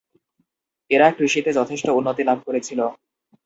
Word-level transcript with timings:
এরা 0.91 1.07
কৃষিতে 1.17 1.49
যথেষ্ট 1.53 1.87
উন্নতি 1.91 2.23
লাভ 2.25 2.39
করেছিলো। 2.47 2.85